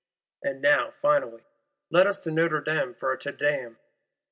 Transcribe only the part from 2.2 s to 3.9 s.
to Notre Dame for a _Te Deum.